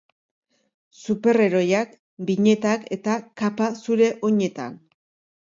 [0.99, 1.93] Superheroiak,
[2.31, 4.83] binetak eta kapa zure oinetan.